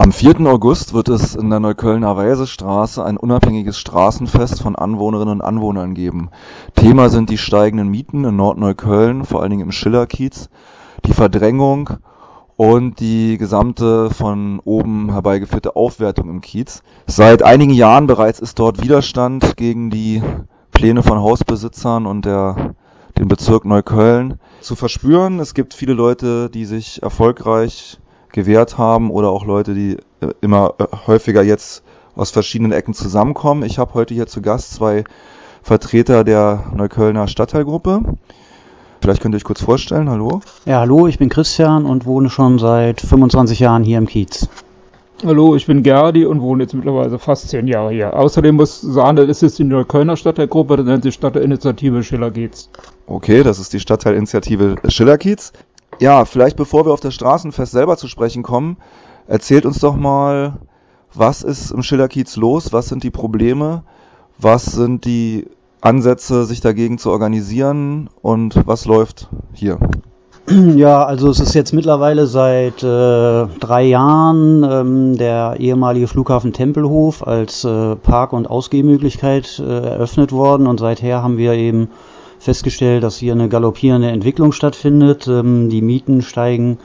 [0.00, 0.46] Am 4.
[0.46, 6.30] August wird es in der Neuköllner Reisestraße ein unabhängiges Straßenfest von Anwohnerinnen und Anwohnern geben.
[6.74, 10.48] Thema sind die steigenden Mieten in Nordneukölln, vor allen Dingen im Schillerkiez,
[11.04, 11.90] die Verdrängung
[12.56, 16.82] und die gesamte von oben herbeigeführte Aufwertung im Kiez.
[17.06, 20.22] Seit einigen Jahren bereits ist dort Widerstand gegen die
[20.72, 22.74] Pläne von Hausbesitzern und der,
[23.18, 25.40] den Bezirk Neukölln zu verspüren.
[25.40, 27.98] Es gibt viele Leute, die sich erfolgreich
[28.32, 31.82] gewährt haben oder auch Leute, die äh, immer äh, häufiger jetzt
[32.16, 33.62] aus verschiedenen Ecken zusammenkommen.
[33.62, 35.04] Ich habe heute hier zu Gast zwei
[35.62, 38.02] Vertreter der Neuköllner Stadtteilgruppe.
[39.00, 40.10] Vielleicht könnt ihr euch kurz vorstellen.
[40.10, 40.40] Hallo.
[40.66, 44.48] Ja, hallo, ich bin Christian und wohne schon seit 25 Jahren hier im Kiez.
[45.22, 48.16] Hallo, ich bin Gerdi und wohne jetzt mittlerweile fast zehn Jahre hier.
[48.16, 52.70] Außerdem muss ich sagen, das ist die Neuköllner Stadtteilgruppe, das nennt sich Stadtteilinitiative Schillerkiez.
[53.06, 55.52] Okay, das ist die Stadtteilinitiative Schillerkiez.
[56.00, 58.78] Ja, vielleicht bevor wir auf das Straßenfest selber zu sprechen kommen,
[59.26, 60.54] erzählt uns doch mal,
[61.12, 62.72] was ist im Schillerkiez los?
[62.72, 63.82] Was sind die Probleme?
[64.38, 65.46] Was sind die
[65.82, 68.08] Ansätze, sich dagegen zu organisieren?
[68.22, 69.78] Und was läuft hier?
[70.50, 77.24] Ja, also es ist jetzt mittlerweile seit äh, drei Jahren ähm, der ehemalige Flughafen Tempelhof
[77.24, 81.88] als äh, Park- und Ausgehmöglichkeit äh, eröffnet worden und seither haben wir eben
[82.40, 85.28] festgestellt, dass hier eine galoppierende Entwicklung stattfindet.
[85.28, 86.78] Ähm, die Mieten steigen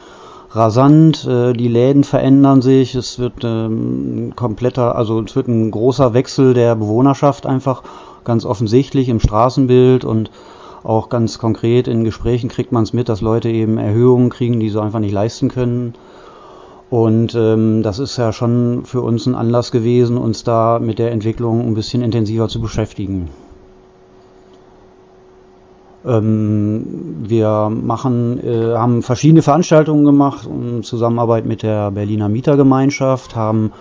[0.52, 6.14] rasant, äh, die Läden verändern sich, es wird ähm, kompletter, also es wird ein großer
[6.14, 7.84] Wechsel der Bewohnerschaft einfach
[8.24, 10.30] ganz offensichtlich im Straßenbild und
[10.84, 14.70] auch ganz konkret in Gesprächen kriegt man es mit, dass Leute eben Erhöhungen kriegen, die
[14.70, 15.94] sie einfach nicht leisten können.
[16.90, 21.12] Und ähm, das ist ja schon für uns ein Anlass gewesen, uns da mit der
[21.12, 23.30] Entwicklung ein bisschen intensiver zu beschäftigen.
[26.06, 26.86] Ähm,
[27.28, 33.72] wir machen, äh, haben verschiedene Veranstaltungen gemacht in Zusammenarbeit mit der Berliner Mietergemeinschaft, haben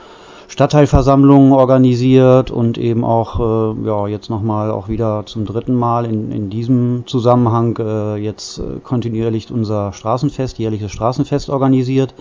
[0.49, 6.31] Stadtteilversammlungen organisiert und eben auch äh, ja, jetzt nochmal auch wieder zum dritten Mal in,
[6.33, 12.15] in diesem Zusammenhang äh, jetzt äh, kontinuierlich unser Straßenfest, jährliches Straßenfest organisiert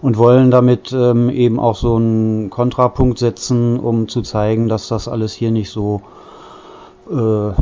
[0.00, 5.08] und wollen damit ähm, eben auch so einen Kontrapunkt setzen, um zu zeigen, dass das
[5.08, 6.00] alles hier nicht so
[7.10, 7.52] äh,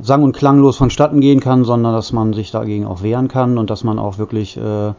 [0.00, 3.70] sang- und klanglos vonstatten gehen kann, sondern dass man sich dagegen auch wehren kann und
[3.70, 4.92] dass man auch wirklich äh,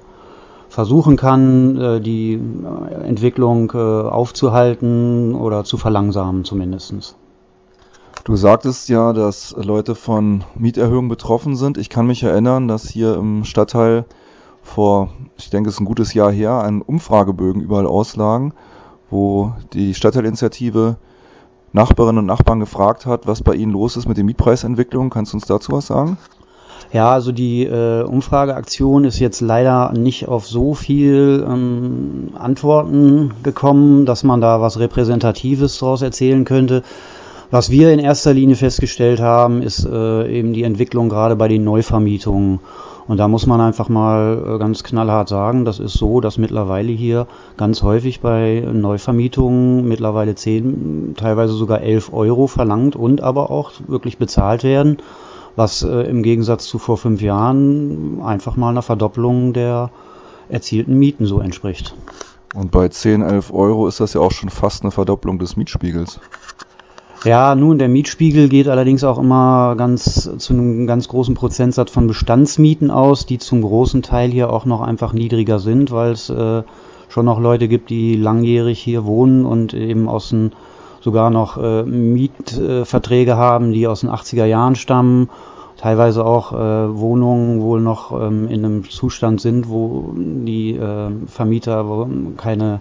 [0.69, 7.15] versuchen kann, äh, die äh, Entwicklung äh, aufzuhalten oder zu verlangsamen zumindest.
[8.23, 11.77] Du sagtest ja, dass Leute von Mieterhöhungen betroffen sind.
[11.77, 14.05] Ich kann mich erinnern, dass hier im Stadtteil
[14.61, 18.53] vor, ich denke, es ist ein gutes Jahr her, ein Umfragebögen überall auslagen,
[19.09, 20.97] wo die Stadtteilinitiative
[21.73, 25.09] Nachbarinnen und Nachbarn gefragt hat, was bei ihnen los ist mit den Mietpreisentwicklungen.
[25.09, 26.17] Kannst du uns dazu was sagen?
[26.93, 34.05] Ja, also die äh, Umfrageaktion ist jetzt leider nicht auf so viel ähm, Antworten gekommen,
[34.05, 36.83] dass man da was Repräsentatives daraus erzählen könnte.
[37.51, 41.63] Was wir in erster Linie festgestellt haben, ist äh, eben die Entwicklung gerade bei den
[41.63, 42.59] Neuvermietungen.
[43.07, 46.91] Und da muss man einfach mal äh, ganz knallhart sagen, das ist so, dass mittlerweile
[46.91, 53.71] hier ganz häufig bei Neuvermietungen mittlerweile 10, teilweise sogar 11 Euro verlangt und aber auch
[53.87, 54.97] wirklich bezahlt werden,
[55.55, 59.89] was äh, im Gegensatz zu vor fünf Jahren einfach mal einer Verdopplung der
[60.49, 61.95] erzielten Mieten so entspricht.
[62.55, 66.19] Und bei 10, 11 Euro ist das ja auch schon fast eine Verdopplung des Mietspiegels.
[67.27, 72.07] Ja, nun, der Mietspiegel geht allerdings auch immer ganz zu einem ganz großen Prozentsatz von
[72.07, 76.63] Bestandsmieten aus, die zum großen Teil hier auch noch einfach niedriger sind, weil es äh,
[77.09, 80.53] schon noch Leute gibt, die langjährig hier wohnen und eben aus den
[81.01, 85.29] sogar noch äh, Mietverträge haben, die aus den 80er Jahren stammen.
[85.75, 92.07] Teilweise auch äh, Wohnungen wohl noch ähm, in einem Zustand sind, wo die äh, Vermieter
[92.37, 92.79] keine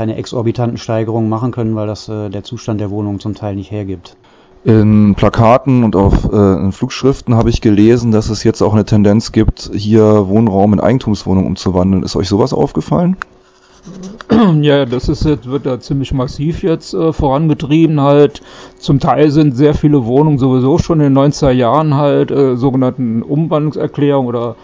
[0.00, 3.70] keine exorbitanten Steigerungen machen können, weil das äh, der Zustand der Wohnung zum Teil nicht
[3.70, 4.16] hergibt.
[4.64, 8.86] In Plakaten und auf äh, in Flugschriften habe ich gelesen, dass es jetzt auch eine
[8.86, 12.02] Tendenz gibt, hier Wohnraum in Eigentumswohnungen umzuwandeln.
[12.02, 13.18] Ist euch sowas aufgefallen?
[14.62, 18.40] Ja, das ist jetzt, wird da ziemlich massiv jetzt äh, vorangetrieben halt.
[18.78, 23.22] Zum Teil sind sehr viele Wohnungen sowieso schon in den 90er Jahren halt äh, sogenannten
[23.22, 24.56] Umwandlungserklärungen oder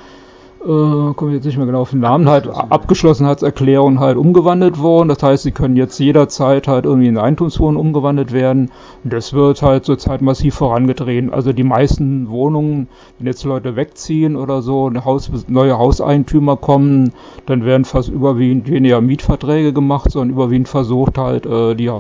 [0.67, 5.09] äh, komme jetzt nicht mehr genau auf den Namen, halt Abgeschlossenheitserklärung halt umgewandelt worden.
[5.09, 8.71] Das heißt, sie können jetzt jederzeit halt irgendwie in Eigentumswohnungen umgewandelt werden.
[9.05, 11.33] Das wird halt zurzeit massiv vorangetrieben.
[11.33, 17.13] Also die meisten Wohnungen, wenn jetzt Leute wegziehen oder so, Haus, neue Hauseigentümer kommen,
[17.47, 21.91] dann werden fast überwiegend weniger Mietverträge gemacht, sondern überwiegend versucht halt, äh, die,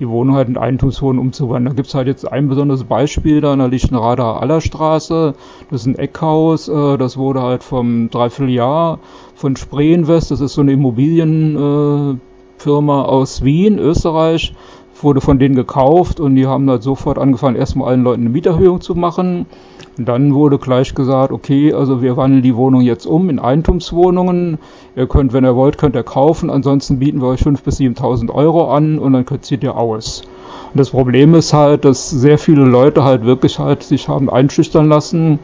[0.00, 1.66] die Wohnung halt in Eigentumswohnungen umzuwandeln.
[1.66, 5.34] Da gibt es halt jetzt ein besonderes Beispiel da in der Lichtenrader Allerstraße.
[5.70, 8.98] Das ist ein Eckhaus, äh, das wurde halt vom Dreivierteljahr
[9.34, 12.20] von Spreenwest, das ist so eine Immobilien,
[12.58, 14.54] Firma aus Wien, Österreich,
[15.02, 18.80] wurde von denen gekauft und die haben halt sofort angefangen, erstmal allen Leuten eine Mieterhöhung
[18.80, 19.46] zu machen.
[19.98, 24.58] Und dann wurde gleich gesagt, okay, also wir wandeln die Wohnung jetzt um in Eigentumswohnungen.
[24.94, 26.50] Ihr könnt, wenn ihr wollt, könnt ihr kaufen.
[26.50, 30.22] Ansonsten bieten wir euch 5.000 bis 7.000 Euro an und dann zieht ihr aus.
[30.72, 34.88] Und das Problem ist halt, dass sehr viele Leute halt wirklich halt sich haben einschüchtern
[34.88, 35.38] lassen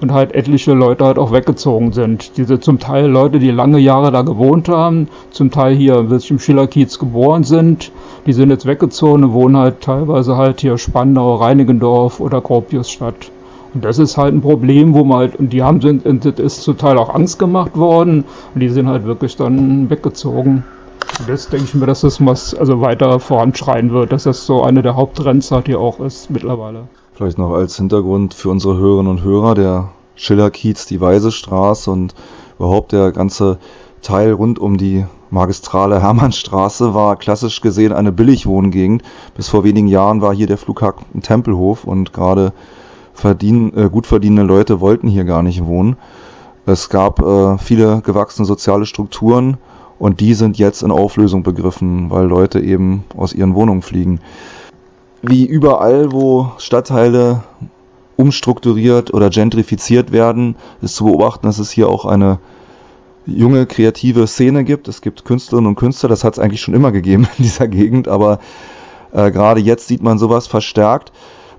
[0.00, 2.36] und halt etliche Leute halt auch weggezogen sind.
[2.36, 6.38] Diese zum Teil Leute, die lange Jahre da gewohnt haben, zum Teil hier wirklich im
[6.38, 7.92] Schillerkiez geboren sind,
[8.26, 13.30] die sind jetzt weggezogen und wohnen halt teilweise halt hier Spandau, Reinigendorf oder Gropiusstadt.
[13.74, 16.62] Und das ist halt ein Problem, wo man halt, und die haben sind, das ist
[16.62, 18.24] zum Teil auch Angst gemacht worden
[18.54, 20.62] und die sind halt wirklich dann weggezogen.
[21.18, 24.62] Und das denke ich mir, dass das was also weiter voranschreien wird, dass das so
[24.62, 26.84] eine der Haupttrends halt hier auch ist mittlerweile.
[27.14, 32.12] Vielleicht noch als Hintergrund für unsere Hörerinnen und Hörer, der Schillerkiez, die Weisestraße und
[32.58, 33.58] überhaupt der ganze
[34.02, 39.04] Teil rund um die magistrale Hermannstraße war klassisch gesehen eine Billigwohngegend.
[39.36, 42.52] Bis vor wenigen Jahren war hier der Flughafen Tempelhof und gerade
[43.12, 45.96] verdien, äh, gut verdienende Leute wollten hier gar nicht wohnen.
[46.66, 49.58] Es gab äh, viele gewachsene soziale Strukturen
[50.00, 54.18] und die sind jetzt in Auflösung begriffen, weil Leute eben aus ihren Wohnungen fliegen
[55.28, 57.42] wie überall, wo Stadtteile
[58.16, 62.38] umstrukturiert oder gentrifiziert werden, ist zu beobachten, dass es hier auch eine
[63.26, 64.88] junge kreative Szene gibt.
[64.88, 68.08] Es gibt Künstlerinnen und Künstler, das hat es eigentlich schon immer gegeben in dieser Gegend,
[68.08, 68.38] aber
[69.12, 71.12] äh, gerade jetzt sieht man sowas verstärkt.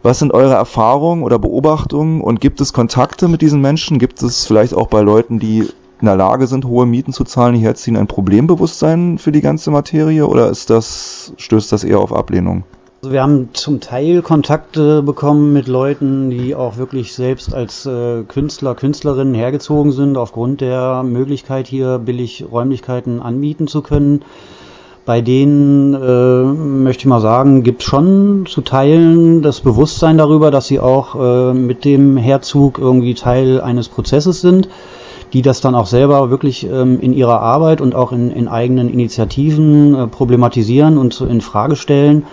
[0.03, 3.97] Was sind eure Erfahrungen oder Beobachtungen und gibt es Kontakte mit diesen Menschen?
[3.97, 5.67] Gibt es vielleicht auch bei Leuten, die
[5.99, 9.71] in der Lage sind, hohe Mieten zu zahlen, hierher ziehen, ein Problembewusstsein für die ganze
[9.71, 12.65] Materie oder ist das, stößt das eher auf Ablehnung?
[13.05, 18.23] Also wir haben zum Teil Kontakte bekommen mit Leuten, die auch wirklich selbst als äh,
[18.23, 24.23] Künstler, Künstlerinnen hergezogen sind, aufgrund der Möglichkeit hier billig Räumlichkeiten anmieten zu können.
[25.05, 30.65] Bei denen, äh, möchte ich mal sagen, gibt schon zu Teilen das Bewusstsein darüber, dass
[30.65, 34.67] sie auch äh, mit dem Herzug irgendwie Teil eines Prozesses sind,
[35.31, 38.89] die das dann auch selber wirklich ähm, in ihrer Arbeit und auch in, in eigenen
[38.89, 42.23] Initiativen äh, problematisieren und in Frage stellen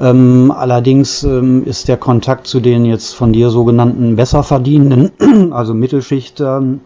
[0.00, 6.80] ähm, allerdings ähm, ist der Kontakt zu den jetzt von dir sogenannten Besserverdienenden, also Mittelschichtern,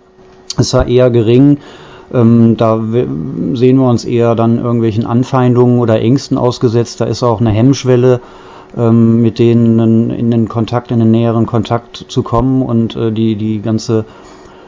[0.58, 1.58] ist da eher gering.
[2.12, 7.00] Ähm, da sehen wir uns eher dann irgendwelchen Anfeindungen oder Ängsten ausgesetzt.
[7.00, 8.20] Da ist auch eine Hemmschwelle,
[8.76, 13.36] ähm, mit denen in den Kontakt, in den näheren Kontakt zu kommen und äh, die,
[13.36, 14.04] die ganze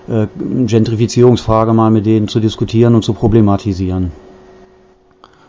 [0.09, 4.13] äh, Gentrifizierungsfrage mal mit denen zu diskutieren und zu problematisieren.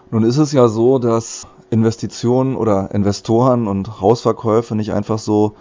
[0.09, 5.53] Nun ist es ja so, dass Investitionen oder Investoren und Hausverkäufe nicht einfach so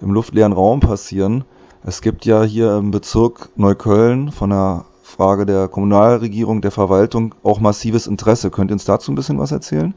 [0.00, 1.44] im luftleeren Raum passieren.
[1.84, 7.60] Es gibt ja hier im Bezirk Neukölln von der Frage der Kommunalregierung, der Verwaltung auch
[7.60, 8.50] massives Interesse.
[8.50, 9.94] Könnt ihr uns dazu ein bisschen was erzählen?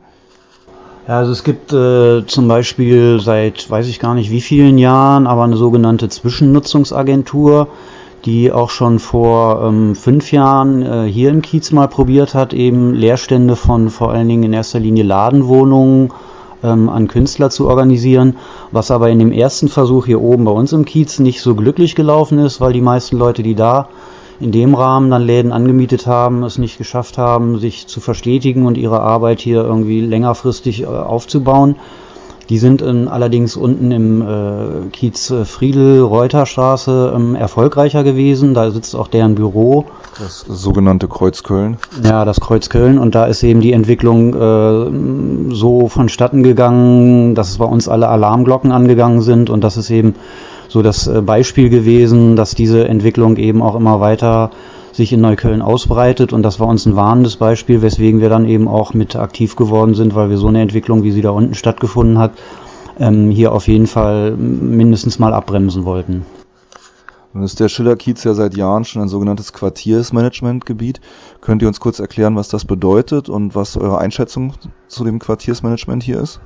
[1.08, 5.28] Ja, also es gibt äh, zum Beispiel seit weiß ich gar nicht wie vielen Jahren,
[5.28, 7.68] aber eine sogenannte Zwischennutzungsagentur,
[8.26, 12.94] die auch schon vor ähm, fünf Jahren äh, hier im Kiez mal probiert hat, eben
[12.94, 16.12] Leerstände von vor allen Dingen in erster Linie Ladenwohnungen
[16.64, 18.38] ähm, an Künstler zu organisieren,
[18.72, 21.94] was aber in dem ersten Versuch hier oben bei uns im Kiez nicht so glücklich
[21.94, 23.90] gelaufen ist, weil die meisten Leute, die da
[24.40, 28.78] in dem Rahmen dann Läden angemietet haben, es nicht geschafft haben, sich zu verstetigen und
[28.78, 31.76] ihre Arbeit hier irgendwie längerfristig äh, aufzubauen.
[32.50, 38.54] Die sind in, allerdings unten im äh, Kiez Friedel-Reuterstraße ähm, erfolgreicher gewesen.
[38.54, 39.86] Da sitzt auch deren Büro.
[40.20, 41.78] Das sogenannte Kreuz Köln.
[42.04, 43.00] Ja, das Kreuz Köln.
[43.00, 48.72] Und da ist eben die Entwicklung äh, so vonstatten gegangen, dass bei uns alle Alarmglocken
[48.72, 49.50] angegangen sind.
[49.50, 50.16] Und das ist eben
[50.68, 54.52] so das äh, Beispiel gewesen, dass diese Entwicklung eben auch immer weiter
[54.96, 56.34] sich in Neukölln ausbreitet.
[56.34, 59.94] Und das war uns ein warnendes Beispiel, weswegen wir dann eben auch mit aktiv geworden
[59.94, 62.32] sind, weil wir so eine Entwicklung, wie sie da unten stattgefunden hat,
[63.00, 66.26] ähm, hier auf jeden Fall mindestens mal abbremsen wollten.
[67.34, 71.02] Nun ist der Schillerkiez ja seit Jahren schon ein sogenanntes Quartiersmanagementgebiet.
[71.42, 74.54] Könnt ihr uns kurz erklären, was das bedeutet und was eure Einschätzung
[74.88, 76.40] zu dem Quartiersmanagement hier ist?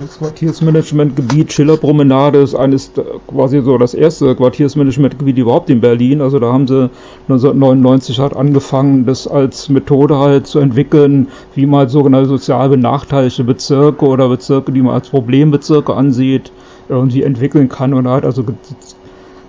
[0.00, 2.90] Das Quartiersmanagementgebiet Schillerpromenade ist eines
[3.28, 6.20] quasi so das erste Quartiersmanagementgebiet überhaupt in Berlin.
[6.20, 6.90] Also da haben sie
[7.28, 13.44] 1999 halt angefangen, das als Methode halt zu entwickeln, wie man halt sogenannte sozial benachteiligte
[13.44, 16.50] Bezirke oder Bezirke, die man als Problembezirke ansieht,
[16.88, 18.44] irgendwie entwickeln kann und halt also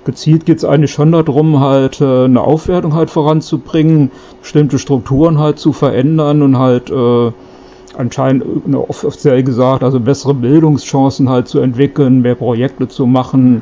[0.05, 5.59] gezielt geht es eigentlich schon darum, halt äh, eine Aufwertung halt voranzubringen, bestimmte Strukturen halt
[5.59, 7.31] zu verändern und halt äh,
[7.97, 8.43] anscheinend
[8.75, 13.61] offiziell gesagt, also bessere Bildungschancen halt zu entwickeln, mehr Projekte zu machen,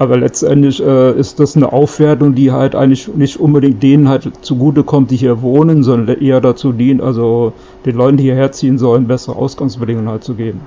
[0.00, 5.10] Aber letztendlich äh, ist das eine Aufwertung, die halt eigentlich nicht unbedingt denen halt zugutekommt,
[5.10, 7.52] die hier wohnen, sondern eher dazu dient, also
[7.84, 10.62] den Leuten, die hierher ziehen sollen, bessere Ausgangsbedingungen halt zu geben.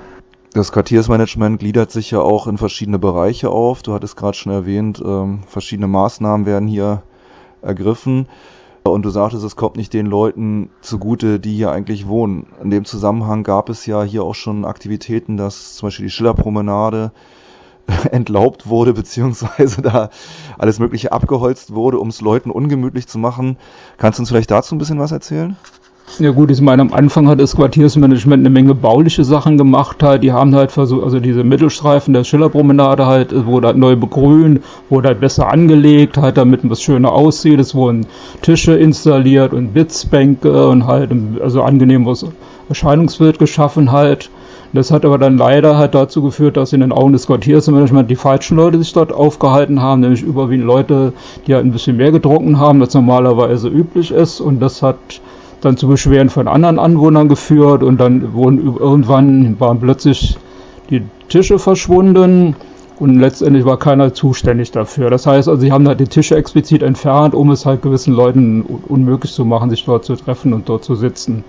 [0.53, 3.81] Das Quartiersmanagement gliedert sich ja auch in verschiedene Bereiche auf.
[3.81, 7.01] Du hattest gerade schon erwähnt, ähm, verschiedene Maßnahmen werden hier
[7.63, 8.27] ergriffen.
[8.83, 12.47] Und du sagtest, es kommt nicht den Leuten zugute, die hier eigentlich wohnen.
[12.61, 17.11] In dem Zusammenhang gab es ja hier auch schon Aktivitäten, dass zum Beispiel die Schillerpromenade
[18.11, 20.09] entlaubt wurde, beziehungsweise da
[20.57, 23.57] alles Mögliche abgeholzt wurde, um es Leuten ungemütlich zu machen.
[23.97, 25.55] Kannst du uns vielleicht dazu ein bisschen was erzählen?
[26.20, 30.22] Ja gut, ich meine, am Anfang hat das Quartiersmanagement eine Menge bauliche Sachen gemacht halt.
[30.22, 35.08] Die haben halt versucht, also diese Mittelstreifen der Schillerpromenade halt, wurde halt neu begrünt, wurde
[35.08, 37.60] halt besser angelegt, halt damit was schöner aussieht.
[37.60, 38.05] Es wurden
[38.43, 41.10] Tische installiert und Bitzbänke und halt,
[41.41, 42.27] also angenehmes
[42.70, 44.29] Erscheinungsbild geschaffen halt.
[44.72, 48.15] Das hat aber dann leider halt dazu geführt, dass in den Augen des Quartiersmanagements die
[48.15, 51.13] falschen Leute sich dort aufgehalten haben, nämlich überwiegend Leute,
[51.48, 54.41] die halt ein bisschen mehr getrunken haben, als normalerweise üblich ist.
[54.41, 54.98] Und das hat
[55.63, 60.38] dann zu Beschwerden von anderen Anwohnern geführt und dann wurden irgendwann waren plötzlich
[60.89, 62.55] die Tische verschwunden
[63.00, 65.10] und letztendlich war keiner zuständig dafür.
[65.10, 68.62] Das heißt also, sie haben halt die Tische explizit entfernt, um es halt gewissen Leuten
[68.62, 71.43] unmöglich zu machen, sich dort zu treffen und dort zu sitzen.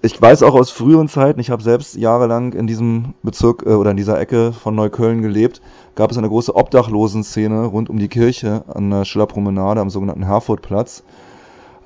[0.00, 3.90] Ich weiß auch aus früheren Zeiten, ich habe selbst jahrelang in diesem Bezirk äh, oder
[3.90, 5.60] in dieser Ecke von Neukölln gelebt,
[5.96, 11.02] gab es eine große Obdachlosenszene rund um die Kirche an der Schillerpromenade am sogenannten Herfordplatz.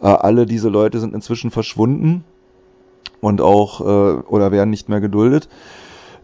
[0.02, 2.24] Äh, alle diese Leute sind inzwischen verschwunden
[3.20, 5.48] und auch äh, oder werden nicht mehr geduldet.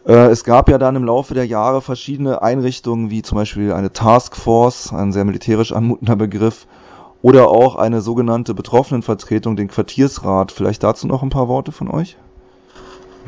[0.07, 3.93] Äh, es gab ja dann im Laufe der Jahre verschiedene Einrichtungen, wie zum Beispiel eine
[3.93, 6.67] Taskforce, ein sehr militärisch anmutender Begriff,
[7.21, 10.53] oder auch eine sogenannte Betroffenenvertretung, den Quartiersrat.
[10.53, 12.17] Vielleicht dazu noch ein paar Worte von euch?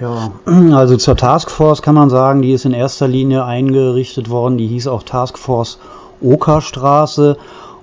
[0.00, 0.32] Ja,
[0.74, 4.58] also zur Taskforce kann man sagen, die ist in erster Linie eingerichtet worden.
[4.58, 5.78] Die hieß auch Taskforce
[6.20, 7.36] Okerstraße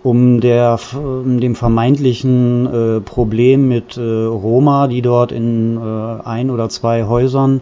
[0.04, 6.70] um der, dem vermeintlichen äh, Problem mit äh, Roma, die dort in äh, ein oder
[6.70, 7.62] zwei Häusern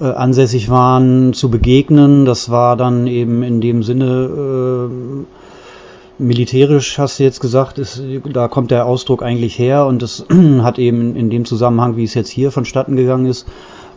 [0.00, 2.24] äh, ansässig waren, zu begegnen.
[2.24, 8.02] Das war dann eben in dem Sinne äh, militärisch, hast du jetzt gesagt, ist,
[8.32, 10.26] da kommt der Ausdruck eigentlich her und das
[10.62, 13.46] hat eben in dem Zusammenhang, wie es jetzt hier vonstatten gegangen ist,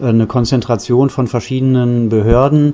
[0.01, 2.73] eine Konzentration von verschiedenen Behörden.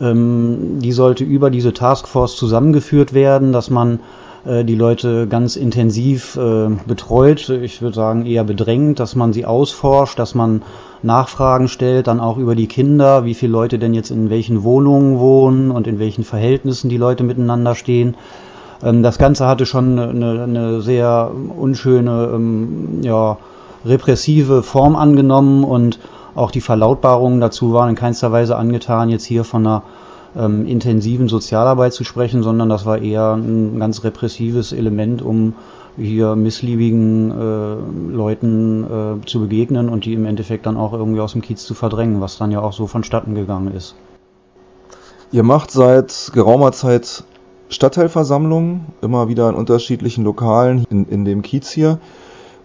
[0.00, 4.00] Ähm, die sollte über diese Taskforce zusammengeführt werden, dass man
[4.44, 7.48] äh, die Leute ganz intensiv äh, betreut.
[7.48, 10.62] Ich würde sagen eher bedrängt, dass man sie ausforscht, dass man
[11.02, 15.18] Nachfragen stellt, dann auch über die Kinder, wie viele Leute denn jetzt in welchen Wohnungen
[15.18, 18.16] wohnen und in welchen Verhältnissen die Leute miteinander stehen.
[18.82, 23.38] Ähm, das Ganze hatte schon eine, eine sehr unschöne, ähm, ja,
[23.84, 25.98] repressive Form angenommen und
[26.34, 29.82] auch die Verlautbarungen dazu waren in keinster Weise angetan, jetzt hier von einer
[30.36, 35.54] ähm, intensiven Sozialarbeit zu sprechen, sondern das war eher ein ganz repressives Element, um
[35.96, 41.32] hier missliebigen äh, Leuten äh, zu begegnen und die im Endeffekt dann auch irgendwie aus
[41.32, 43.94] dem Kiez zu verdrängen, was dann ja auch so vonstatten gegangen ist.
[45.30, 47.24] Ihr macht seit geraumer Zeit
[47.68, 51.98] Stadtteilversammlungen, immer wieder in unterschiedlichen Lokalen in, in dem Kiez hier.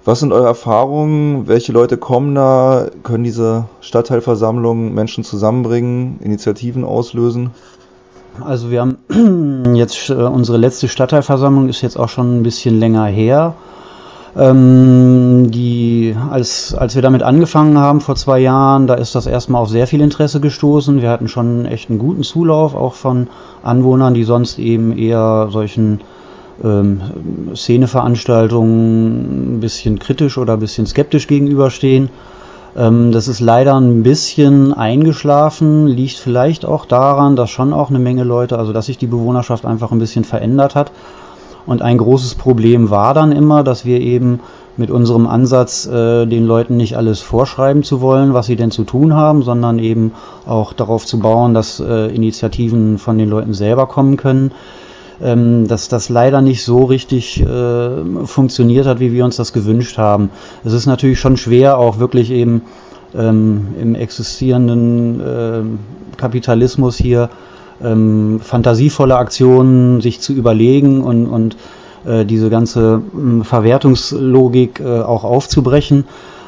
[0.10, 1.48] Was sind eure Erfahrungen?
[1.48, 2.88] Welche Leute kommen da?
[3.04, 7.52] Können diese Stadtteilversammlungen Menschen zusammenbringen, Initiativen auslösen?
[8.44, 13.06] Also wir haben jetzt äh, unsere letzte Stadtteilversammlung ist jetzt auch schon ein bisschen länger
[13.06, 13.54] her.
[14.36, 19.62] Ähm, die, als, als wir damit angefangen haben vor zwei Jahren, da ist das erstmal
[19.62, 21.04] auf sehr viel Interesse gestoßen.
[21.04, 23.28] Wir hatten schon echt einen guten Zulauf, auch von
[23.62, 26.02] Anwohnern, die sonst eben eher solchen
[26.64, 27.02] ähm,
[27.56, 32.10] Szeneveranstaltungen ein bisschen kritisch oder ein bisschen skeptisch gegenüberstehen.
[32.76, 38.00] Ähm, das ist leider ein bisschen eingeschlafen, liegt vielleicht auch daran, dass schon auch eine
[38.00, 40.92] Menge Leute, also dass sich die Bewohnerschaft einfach ein bisschen verändert hat.
[41.66, 44.40] Und ein großes Problem war dann immer, dass wir eben
[44.78, 48.86] mit unserem Ansatz, äh, den Leuten nicht alles vorschreiben zu wollen, was sie denn zu
[48.86, 50.14] tun haben, sondern eben
[50.48, 54.52] auch darauf zu bauen, dass äh, Initiativen von den Leuten selber kommen können,
[55.22, 59.98] ähm, dass das leider nicht so richtig äh, funktioniert hat, wie wir uns das gewünscht
[59.98, 60.30] haben.
[60.64, 62.62] Es ist natürlich schon schwer, auch wirklich eben
[63.16, 67.30] ähm, im existierenden äh, Kapitalismus hier
[67.84, 71.58] ähm, fantasievolle Aktionen sich zu überlegen und, und
[72.06, 76.06] äh, diese ganze äh, Verwertungslogik äh, auch aufzubrechen.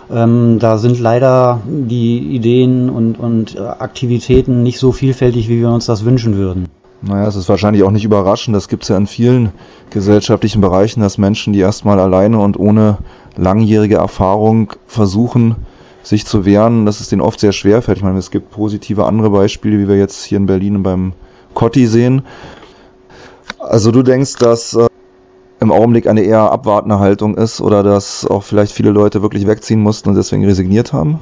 [0.10, 5.86] Ähm, da sind leider die Ideen und, und Aktivitäten nicht so vielfältig, wie wir uns
[5.86, 6.68] das wünschen würden.
[7.02, 8.56] Naja, es ist wahrscheinlich auch nicht überraschend.
[8.56, 9.52] Das gibt es ja in vielen
[9.90, 13.00] gesellschaftlichen Bereichen, dass Menschen, die erstmal alleine und ohne
[13.36, 15.56] langjährige Erfahrung versuchen,
[16.04, 17.98] sich zu wehren, dass es denen oft sehr schwer fällt.
[17.98, 21.14] Ich meine, es gibt positive andere Beispiele, wie wir jetzt hier in Berlin beim
[21.54, 22.24] Cotti sehen.
[23.60, 24.88] Also du denkst, dass äh,
[25.60, 29.82] im Augenblick eine eher abwartende Haltung ist oder dass auch vielleicht viele Leute wirklich wegziehen
[29.82, 31.20] mussten und deswegen resigniert haben?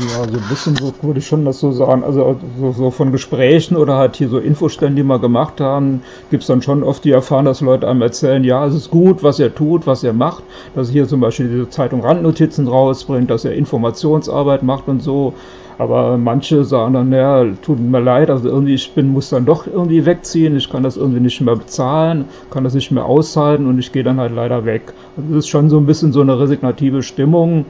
[0.00, 2.04] Ja, so ein bisschen so würde ich schon das so sagen.
[2.04, 6.42] Also so, so von Gesprächen oder halt hier so Infoständen, die wir gemacht haben, gibt
[6.42, 9.38] es dann schon oft die Erfahrung, dass Leute einem erzählen, ja, es ist gut, was
[9.40, 10.42] er tut, was er macht,
[10.74, 15.34] dass er hier zum Beispiel diese Zeitung Randnotizen rausbringt, dass er Informationsarbeit macht und so.
[15.78, 19.66] Aber manche sagen dann, ja, tut mir leid, also irgendwie, ich bin, muss dann doch
[19.66, 23.78] irgendwie wegziehen, ich kann das irgendwie nicht mehr bezahlen, kann das nicht mehr aushalten und
[23.78, 24.92] ich gehe dann halt leider weg.
[25.16, 27.64] Also das ist schon so ein bisschen so eine resignative Stimmung.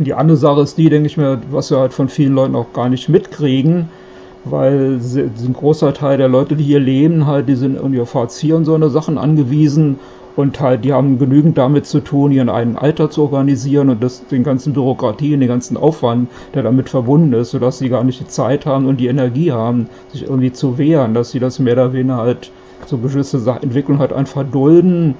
[0.00, 2.56] Und die andere Sache ist die, denke ich mir, was wir halt von vielen Leuten
[2.56, 3.90] auch gar nicht mitkriegen,
[4.46, 8.42] weil ein großer Teil der Leute, die hier leben, halt, die sind irgendwie auf Hartz
[8.42, 9.98] IV und so eine Sachen angewiesen.
[10.36, 14.26] Und halt, die haben genügend damit zu tun, ihren eigenen Alter zu organisieren und das,
[14.26, 18.26] den ganzen Bürokratien, den ganzen Aufwand, der damit verbunden ist, sodass sie gar nicht die
[18.26, 21.92] Zeit haben und die Energie haben, sich irgendwie zu wehren, dass sie das mehr oder
[21.92, 22.50] weniger halt
[22.86, 25.14] so gewisse Entwicklung halt einfach dulden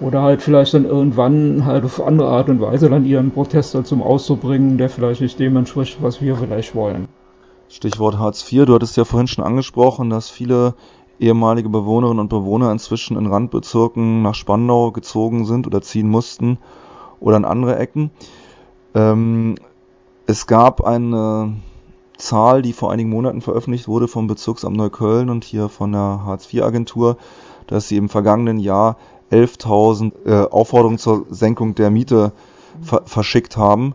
[0.00, 3.84] oder halt vielleicht dann irgendwann halt auf andere Art und Weise dann ihren Protest dann
[3.84, 7.08] zum Ausdruck bringen, der vielleicht nicht dem entspricht, was wir vielleicht wollen.
[7.68, 10.74] Stichwort Hartz IV, du hattest ja vorhin schon angesprochen, dass viele
[11.18, 16.58] ehemalige Bewohnerinnen und Bewohner inzwischen in Randbezirken nach Spandau gezogen sind oder ziehen mussten
[17.20, 18.10] oder in andere Ecken.
[18.94, 19.56] Ähm,
[20.26, 21.54] es gab eine
[22.18, 27.16] Zahl, die vor einigen Monaten veröffentlicht wurde vom Bezirksamt Neukölln und hier von der Hartz-IV-Agentur,
[27.66, 28.96] dass sie im vergangenen Jahr
[29.32, 32.32] 11.000 äh, Aufforderungen zur Senkung der Miete
[32.82, 33.94] ver verschickt haben.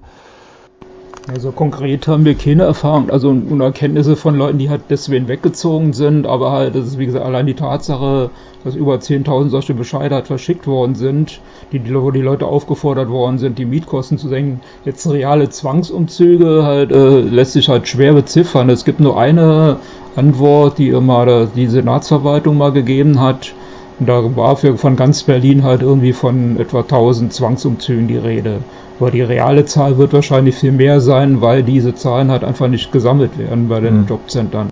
[1.32, 5.94] Also konkret haben wir keine Erfahrung, also und Erkenntnisse von Leuten, die halt deswegen weggezogen
[5.94, 8.32] sind, aber halt, das ist wie gesagt allein die Tatsache,
[8.64, 11.40] dass über 10.000 solche Bescheide halt verschickt worden sind,
[11.72, 14.62] die, wo die Leute aufgefordert worden sind, die Mietkosten zu senken.
[14.84, 18.72] Jetzt reale Zwangsumzüge halt äh, lässt sich halt schwer beziffern.
[18.72, 19.78] Es gibt nur eine
[20.16, 23.54] Antwort, die immer die Senatsverwaltung mal gegeben hat.
[24.02, 28.58] Und da war für, von ganz Berlin halt irgendwie von etwa 1000 Zwangsumzügen die Rede.
[29.00, 32.92] Aber die reale Zahl wird wahrscheinlich viel mehr sein, weil diese Zahlen halt einfach nicht
[32.92, 34.08] gesammelt werden bei den mhm.
[34.08, 34.72] Jobcentern.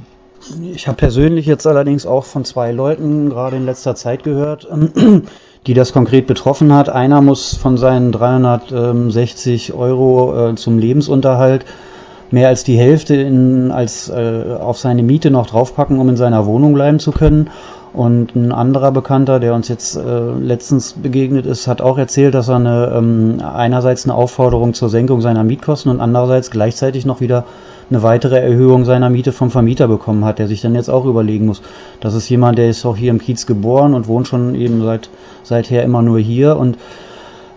[0.73, 4.67] Ich habe persönlich jetzt allerdings auch von zwei Leuten gerade in letzter Zeit gehört,
[5.67, 6.89] die das konkret betroffen hat.
[6.89, 11.65] Einer muss von seinen 360 Euro äh, zum Lebensunterhalt
[12.31, 16.47] mehr als die Hälfte in, als, äh, auf seine Miete noch draufpacken, um in seiner
[16.47, 17.51] Wohnung bleiben zu können.
[17.91, 22.47] Und ein anderer Bekannter, der uns jetzt äh, letztens begegnet ist, hat auch erzählt, dass
[22.47, 27.45] er eine, ähm, einerseits eine Aufforderung zur Senkung seiner Mietkosten und andererseits gleichzeitig noch wieder
[27.89, 31.47] eine weitere Erhöhung seiner Miete vom Vermieter bekommen hat, der sich dann jetzt auch überlegen
[31.47, 31.63] muss.
[31.99, 35.09] Das ist jemand, der ist auch hier im Kiez geboren und wohnt schon eben seit
[35.43, 36.77] seither immer nur hier und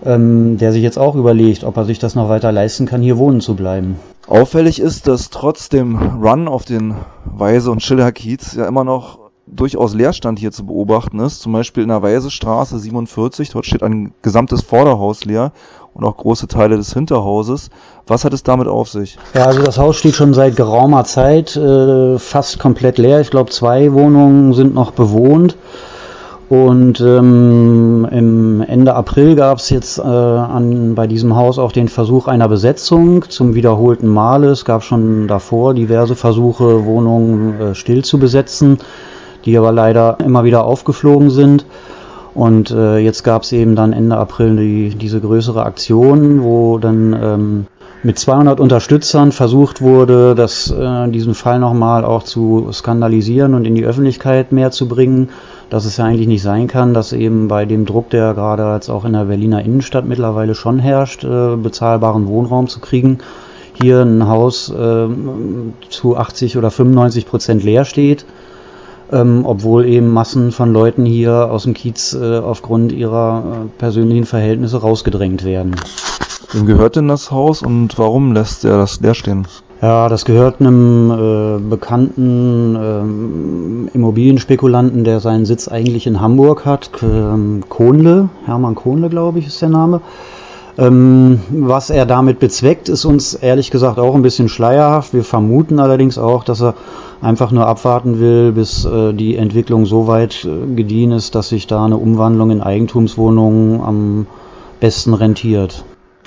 [0.05, 3.19] ähm, der sich jetzt auch überlegt, ob er sich das noch weiter leisten kann, hier
[3.19, 3.97] wohnen zu bleiben.
[4.27, 9.22] Auffällig ist, dass trotz dem Run auf den Weise- und Schiller-Kiez ja immer noch
[9.55, 11.41] durchaus Leerstand hier zu beobachten ist.
[11.41, 15.53] Zum Beispiel in der Weisestraße 47, dort steht ein gesamtes Vorderhaus leer
[15.95, 17.71] und auch große Teile des Hinterhauses.
[18.07, 19.19] Was hat es damit auf sich?
[19.35, 23.21] Ja, also das Haus steht schon seit geraumer Zeit äh, fast komplett leer.
[23.21, 25.57] Ich glaube, zwei Wohnungen sind noch bewohnt.
[26.49, 31.89] Und ähm, im Ende April gab es jetzt äh, an, bei diesem Haus auch den
[31.89, 34.49] Versuch einer Besetzung zum wiederholten Male.
[34.49, 38.79] Es gab schon davor diverse Versuche, Wohnungen äh, still zu besetzen
[39.45, 41.67] die aber leider immer wieder aufgeflogen sind.
[42.35, 47.13] Und äh, jetzt gab es eben dann Ende April die, diese größere Aktion, wo dann
[47.23, 47.67] ähm,
[48.03, 53.75] mit 200 Unterstützern versucht wurde, das, äh, diesen Fall nochmal auch zu skandalisieren und in
[53.75, 55.29] die Öffentlichkeit mehr zu bringen,
[55.71, 58.91] dass es ja eigentlich nicht sein kann, dass eben bei dem Druck, der gerade als
[58.91, 63.19] auch in der Berliner Innenstadt mittlerweile schon herrscht, äh, bezahlbaren Wohnraum zu kriegen,
[63.81, 65.07] hier ein Haus äh,
[65.91, 68.25] zu 80 oder 95 Prozent leer steht
[69.13, 74.25] ähm, obwohl eben Massen von Leuten hier aus dem Kiez äh, aufgrund ihrer äh, persönlichen
[74.25, 75.77] Verhältnisse rausgedrängt werden.
[76.53, 79.47] Wem gehört denn das Haus und warum lässt er das leer stehen?
[79.81, 86.91] Ja, das gehört einem äh, bekannten ähm, Immobilienspekulanten, der seinen Sitz eigentlich in Hamburg hat.
[87.03, 90.01] Ähm, Kohnle, Hermann Kohnle, glaube ich, ist der Name.
[90.79, 95.15] Ähm, was er damit bezweckt, ist uns ehrlich gesagt auch ein bisschen schleierhaft.
[95.15, 96.75] Wir vermuten allerdings auch, dass er
[97.23, 101.67] einfach nur abwarten will, bis äh, die Entwicklung so weit äh, gediehen ist, dass sich
[101.67, 104.27] da eine Umwandlung in Eigentumswohnungen am
[104.81, 105.85] besten rentiert.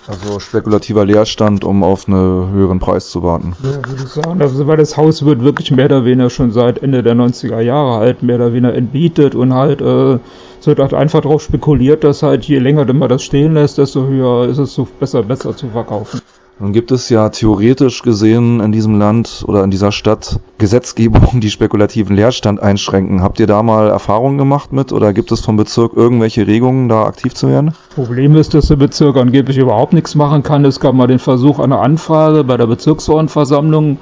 [0.08, 3.56] Also spekulativer Leerstand, um auf einen höheren Preis zu warten.
[3.64, 4.40] Ja, würde ich sagen.
[4.40, 7.98] Also, weil das Haus wird wirklich mehr oder weniger schon seit Ende der 90er Jahre
[7.98, 10.20] halt mehr oder weniger entbietet und halt äh,
[10.60, 14.06] es wird halt einfach darauf spekuliert, dass halt je länger man das stehen lässt, desto
[14.08, 16.22] höher ist es so besser, besser zu verkaufen.
[16.58, 21.50] Nun gibt es ja theoretisch gesehen in diesem Land oder in dieser Stadt Gesetzgebungen, die
[21.50, 23.22] spekulativen Leerstand einschränken.
[23.22, 27.04] Habt ihr da mal Erfahrungen gemacht mit oder gibt es vom Bezirk irgendwelche Regungen, da
[27.04, 27.74] aktiv zu werden?
[27.94, 30.64] Problem ist, dass der Bezirk angeblich überhaupt nichts machen kann.
[30.64, 33.98] Es gab mal den Versuch einer Anfrage bei der Bezirksordnungsversammlung,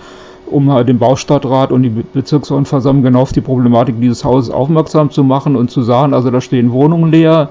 [0.45, 5.23] um halt den Baustadtrat und die Bezirksordnungsversammlung genau auf die Problematik dieses Hauses aufmerksam zu
[5.23, 7.49] machen und zu sagen, also da stehen Wohnungen leer,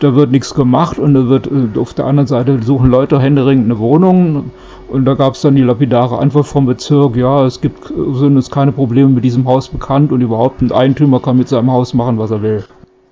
[0.00, 3.66] da wird nichts gemacht und da wird äh, auf der anderen Seite suchen Leute händeringend
[3.66, 4.50] eine Wohnung
[4.88, 8.50] und da gab es dann die lapidare Antwort vom Bezirk, ja, es gibt sind uns
[8.50, 12.18] keine Probleme mit diesem Haus bekannt und überhaupt ein Eigentümer kann mit seinem Haus machen,
[12.18, 12.64] was er will.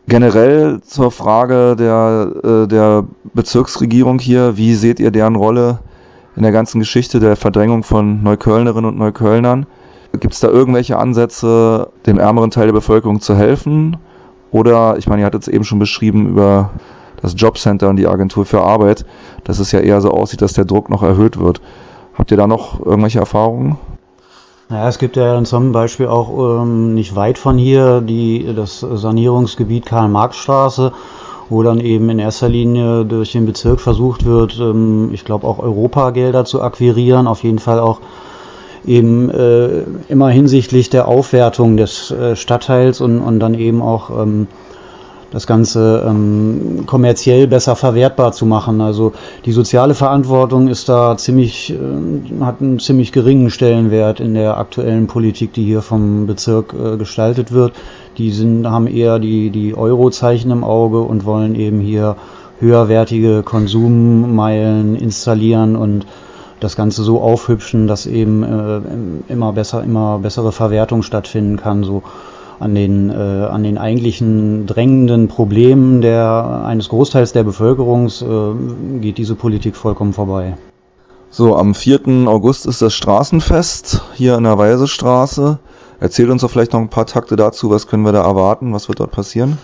[0.09, 5.81] Generell zur Frage der, äh, der Bezirksregierung hier, wie seht ihr deren Rolle
[6.35, 9.67] in der ganzen Geschichte der Verdrängung von Neuköllnerinnen und Neuköllnern?
[10.19, 13.99] Gibt es da irgendwelche Ansätze, dem ärmeren Teil der Bevölkerung zu helfen?
[14.51, 16.71] Oder, ich meine, ihr hattet es eben schon beschrieben über
[17.21, 19.05] das Jobcenter und die Agentur für Arbeit,
[19.45, 21.61] dass es ja eher so aussieht, dass der Druck noch erhöht wird.
[22.15, 23.79] Habt ihr da noch irgendwelche Erfahrungen?
[24.69, 29.87] Naja, es gibt ja zum Beispiel auch ähm, nicht weit von hier die, das Sanierungsgebiet
[29.87, 30.93] Karl-Marx-Straße,
[31.49, 35.59] wo dann eben in erster Linie durch den Bezirk versucht wird, ähm, ich glaube auch
[35.59, 38.01] Europagelder zu akquirieren, auf jeden Fall auch
[38.87, 44.47] eben äh, immer hinsichtlich der Aufwertung des äh, Stadtteils und, und dann eben auch ähm,
[45.31, 48.81] das Ganze ähm, kommerziell besser verwertbar zu machen.
[48.81, 49.13] Also
[49.45, 55.07] die soziale Verantwortung ist da ziemlich, äh, hat einen ziemlich geringen Stellenwert in der aktuellen
[55.07, 57.73] Politik, die hier vom Bezirk äh, gestaltet wird.
[58.17, 62.17] Die sind, haben eher die, die Eurozeichen im Auge und wollen eben hier
[62.61, 66.07] höherwertige Konsummeilen installieren und
[66.61, 68.81] das Ganze so aufhübschen, dass eben äh,
[69.33, 72.03] immer besser, immer bessere Verwertung stattfinden kann, so
[72.61, 79.19] an den, äh, an den eigentlichen drängenden Problemen der, eines Großteils der Bevölkerung äh, geht
[79.19, 80.57] diese Politik vollkommen vorbei.
[81.31, 82.27] So, am 4.
[82.27, 85.59] August ist das Straßenfest hier in der Weisestraße.
[86.01, 88.89] Erzählt uns doch vielleicht noch ein paar Takte dazu, was können wir da erwarten, was
[88.89, 89.59] wird dort passieren?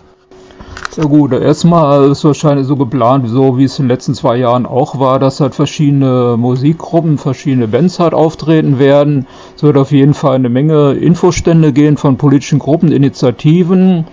[0.96, 4.64] Ja gut, erstmal ist wahrscheinlich so geplant, so wie es in den letzten zwei Jahren
[4.64, 9.26] auch war, dass halt verschiedene Musikgruppen, verschiedene Bands halt auftreten werden.
[9.56, 14.06] Es wird auf jeden Fall eine Menge Infostände gehen von politischen Gruppen, Initiativen.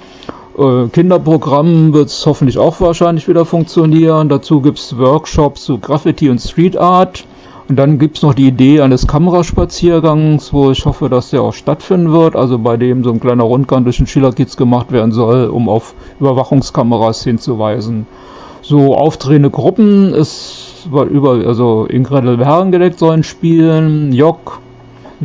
[0.57, 4.27] Äh, Kinderprogrammen wird es hoffentlich auch wahrscheinlich wieder funktionieren.
[4.27, 7.25] Dazu gibt es Workshops zu Graffiti und Street Art.
[7.71, 11.53] Und dann gibt es noch die Idee eines Kameraspaziergangs, wo ich hoffe, dass der auch
[11.53, 12.35] stattfinden wird.
[12.35, 15.93] Also bei dem so ein kleiner Rundgang durch den Schillerkiez gemacht werden soll, um auf
[16.19, 18.07] Überwachungskameras hinzuweisen.
[18.61, 24.59] So auftretende Gruppen ist über, also Ingrid Herrengedeck sollen spielen, Jock,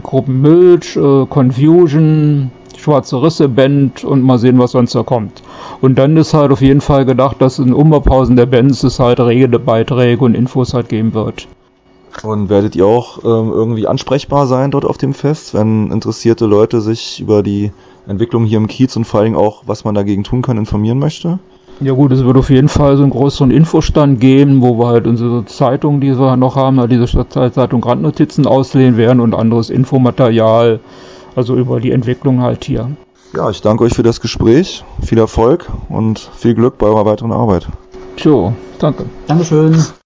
[0.05, 5.43] Gruppen Milch, äh, Confusion, Schwarze Risse Band und mal sehen, was sonst da kommt.
[5.81, 9.19] Und dann ist halt auf jeden Fall gedacht, dass in Umbaupausen der Bands es halt
[9.19, 11.49] Redebeiträge und Infos halt geben wird.
[12.23, 16.81] Und werdet ihr auch ähm, irgendwie ansprechbar sein dort auf dem Fest, wenn interessierte Leute
[16.81, 17.73] sich über die
[18.07, 21.39] Entwicklung hier im Kiez und vor allem auch, was man dagegen tun kann, informieren möchte?
[21.81, 25.07] Ja gut, es wird auf jeden Fall so einen größeren Infostand geben, wo wir halt
[25.07, 30.81] unsere Zeitung, die wir noch haben, halt diese Stadtzeitung Randnotizen auslehnen werden und anderes Infomaterial,
[31.35, 32.91] also über die Entwicklung halt hier.
[33.35, 37.33] Ja, ich danke euch für das Gespräch, viel Erfolg und viel Glück bei eurer weiteren
[37.33, 37.69] Arbeit.
[38.17, 39.05] Tjo, danke.
[39.27, 39.77] Dankeschön.